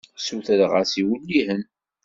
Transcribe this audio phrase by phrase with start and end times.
[0.25, 1.63] Sutreɣ-as iwellihen.